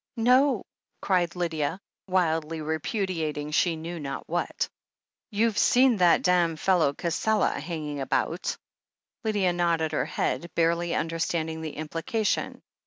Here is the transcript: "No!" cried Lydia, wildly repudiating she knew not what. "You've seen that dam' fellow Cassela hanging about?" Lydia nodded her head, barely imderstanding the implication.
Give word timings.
"No!" 0.17 0.63
cried 1.03 1.35
Lydia, 1.35 1.79
wildly 2.07 2.59
repudiating 2.59 3.51
she 3.51 3.75
knew 3.75 3.99
not 3.99 4.27
what. 4.27 4.67
"You've 5.29 5.59
seen 5.59 5.97
that 5.97 6.23
dam' 6.23 6.55
fellow 6.55 6.93
Cassela 6.93 7.59
hanging 7.59 8.01
about?" 8.01 8.57
Lydia 9.23 9.53
nodded 9.53 9.91
her 9.91 10.05
head, 10.05 10.49
barely 10.55 10.89
imderstanding 10.89 11.61
the 11.61 11.75
implication. 11.75 12.63